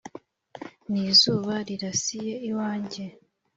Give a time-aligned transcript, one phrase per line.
[0.91, 3.03] Ni zuba rirasiye iwanjye,